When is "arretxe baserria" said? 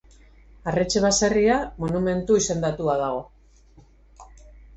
0.69-1.57